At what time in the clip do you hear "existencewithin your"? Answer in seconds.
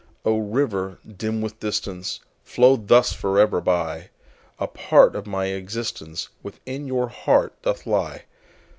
5.49-7.09